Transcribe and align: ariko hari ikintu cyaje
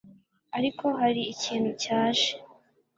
ariko 0.57 0.85
hari 0.99 1.21
ikintu 1.33 1.71
cyaje 1.83 2.29